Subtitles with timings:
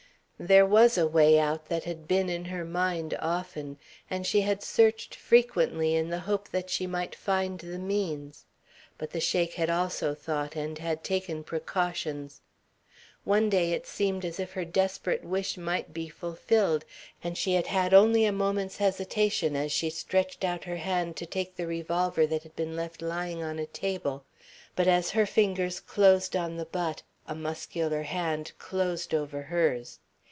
[0.43, 3.77] There was a way out that had been in her mind often,
[4.09, 8.45] and she had searched frequently in the hope that she might find the means.
[8.97, 12.41] But the Sheik had also thought and had taken precautions.
[13.23, 16.85] One day it seemed as if her desperate wish might be fulfilled,
[17.23, 21.27] and she had had only a moment's hesitation as she stretched out her hand to
[21.27, 24.25] take the revolver that had been left lying on a table,
[24.75, 29.99] but as her fingers closed on the butt a muscular hand closed over hers.